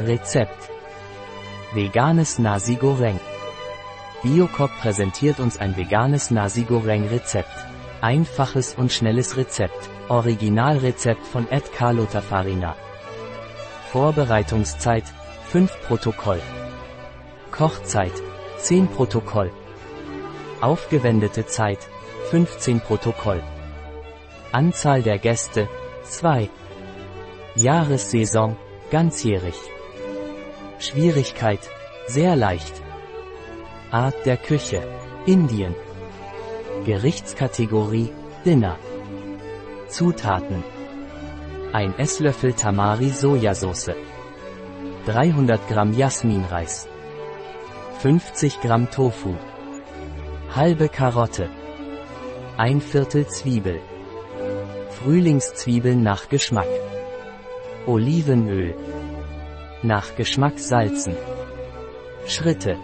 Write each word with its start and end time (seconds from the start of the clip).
Rezept. 0.00 0.70
Veganes 1.74 2.38
Nasi 2.38 2.76
Goreng. 2.76 3.18
Biocop 4.22 4.70
präsentiert 4.80 5.40
uns 5.40 5.58
ein 5.58 5.76
veganes 5.76 6.30
Nasi 6.30 6.62
Goreng 6.62 7.08
Rezept. 7.08 7.66
Einfaches 8.00 8.74
und 8.74 8.92
schnelles 8.92 9.36
Rezept. 9.36 9.90
Originalrezept 10.08 11.26
von 11.26 11.50
Ed 11.50 11.72
Carlota 11.72 12.20
Farina. 12.20 12.76
Vorbereitungszeit 13.90 15.02
5 15.50 15.88
Protokoll. 15.88 16.40
Kochzeit 17.50 18.12
10 18.58 18.86
Protokoll. 18.86 19.50
Aufgewendete 20.60 21.44
Zeit 21.46 21.88
15 22.30 22.80
Protokoll. 22.80 23.42
Anzahl 24.52 25.02
der 25.02 25.18
Gäste 25.18 25.68
2. 26.04 26.48
Jahressaison 27.56 28.56
ganzjährig. 28.92 29.56
Schwierigkeit 30.80 31.60
sehr 32.06 32.36
leicht. 32.36 32.74
Art 33.90 34.14
der 34.24 34.36
Küche 34.36 34.80
Indien. 35.26 35.74
Gerichtskategorie 36.84 38.12
Dinner. 38.44 38.78
Zutaten. 39.88 40.62
Ein 41.72 41.98
Esslöffel 41.98 42.52
Tamari 42.52 43.10
Sojasauce. 43.10 43.90
300 45.06 45.68
Gramm 45.68 45.92
Jasminreis. 45.92 46.86
50 48.00 48.60
Gramm 48.60 48.88
Tofu. 48.88 49.34
Halbe 50.54 50.88
Karotte. 50.88 51.50
Ein 52.56 52.80
Viertel 52.80 53.26
Zwiebel. 53.26 53.80
Frühlingszwiebeln 55.02 56.02
nach 56.02 56.28
Geschmack. 56.28 56.68
Olivenöl. 57.86 58.76
Nach 59.84 60.16
Geschmack 60.16 60.58
salzen. 60.58 61.14
Schritte. 62.26 62.76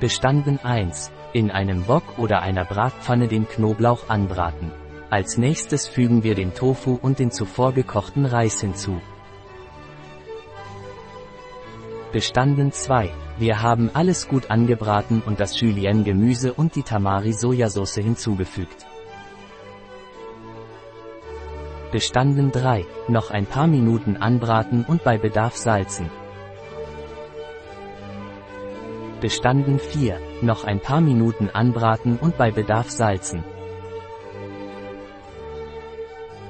Bestanden 0.00 0.58
1. 0.58 1.10
In 1.34 1.50
einem 1.50 1.86
Wok 1.86 2.18
oder 2.18 2.40
einer 2.40 2.64
Bratpfanne 2.64 3.28
den 3.28 3.46
Knoblauch 3.46 4.08
anbraten. 4.08 4.72
Als 5.10 5.36
nächstes 5.36 5.86
fügen 5.86 6.22
wir 6.22 6.34
den 6.34 6.54
Tofu 6.54 6.98
und 7.02 7.18
den 7.18 7.30
zuvor 7.30 7.74
gekochten 7.74 8.24
Reis 8.24 8.62
hinzu. 8.62 9.02
Bestanden 12.10 12.72
2. 12.72 13.10
Wir 13.38 13.60
haben 13.60 13.90
alles 13.92 14.28
gut 14.28 14.50
angebraten 14.50 15.22
und 15.26 15.40
das 15.40 15.60
Julienne 15.60 16.04
Gemüse 16.04 16.54
und 16.54 16.74
die 16.74 16.84
Tamari 16.84 17.34
Sojasauce 17.34 17.96
hinzugefügt. 17.96 18.86
Bestanden 21.92 22.50
3. 22.50 22.84
Noch 23.08 23.30
ein 23.30 23.44
paar 23.44 23.66
Minuten 23.66 24.16
anbraten 24.16 24.86
und 24.88 25.04
bei 25.04 25.18
Bedarf 25.18 25.56
salzen. 25.56 26.08
Bestanden 29.20 29.78
4. 29.78 30.18
Noch 30.40 30.64
ein 30.64 30.80
paar 30.80 31.02
Minuten 31.02 31.50
anbraten 31.50 32.16
und 32.16 32.38
bei 32.38 32.50
Bedarf 32.50 32.90
salzen. 32.90 33.44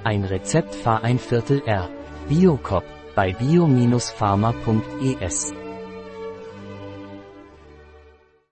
Ein 0.05 0.23
Rezept 0.23 0.77
Fahr 0.77 1.03
ein 1.03 1.19
Viertel 1.19 1.61
R. 1.67 1.89
Biocop 2.29 2.85
bei 3.17 3.33
bio-pharma.es 3.33 5.55